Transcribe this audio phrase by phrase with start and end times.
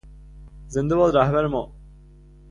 [0.67, 1.73] زنده باد رهبر ما!